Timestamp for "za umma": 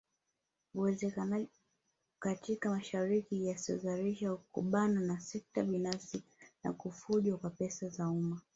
7.89-8.41